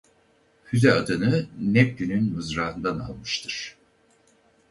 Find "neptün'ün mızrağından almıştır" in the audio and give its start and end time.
1.59-3.77